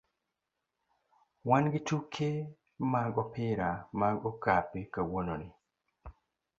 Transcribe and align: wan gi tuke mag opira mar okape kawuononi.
wan 1.47 1.63
gi 1.71 1.79
tuke 1.87 2.29
mag 2.91 3.13
opira 3.23 3.69
mar 3.99 4.13
okape 4.29 4.79
kawuononi. 4.93 5.49